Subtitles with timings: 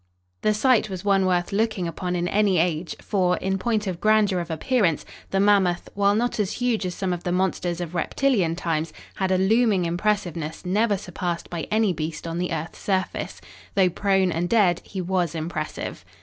[0.41, 4.39] The sight was one worth looking upon in any age, for, in point of grandeur
[4.39, 8.55] of appearance, the mammoth, while not as huge as some of the monsters of reptilian
[8.55, 13.41] times, had a looming impressiveness never surpassed by any beast on the earth's surface.
[13.75, 16.03] Though prone and dead he was impressive.